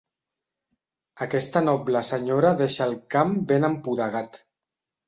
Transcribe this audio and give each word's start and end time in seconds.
Aquesta 1.27 1.63
noble 1.67 2.03
senyora 2.09 2.55
deixa 2.65 2.89
el 2.89 2.99
camp 3.19 3.39
ben 3.55 3.71
empudegat. 3.73 4.43